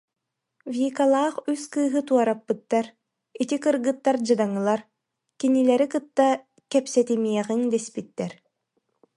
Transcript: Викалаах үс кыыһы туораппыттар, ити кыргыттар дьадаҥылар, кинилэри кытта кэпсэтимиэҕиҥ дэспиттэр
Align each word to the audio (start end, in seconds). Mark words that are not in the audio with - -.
Викалаах 0.75 1.35
үс 1.51 1.63
кыыһы 1.73 2.01
туораппыттар, 2.07 2.85
ити 3.41 3.55
кыргыттар 3.63 4.15
дьадаҥылар, 4.27 4.81
кинилэри 5.39 5.87
кытта 5.93 6.27
кэпсэтимиэҕиҥ 6.71 7.61
дэспиттэр 7.73 8.31